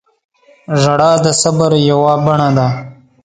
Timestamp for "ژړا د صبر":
0.81-1.71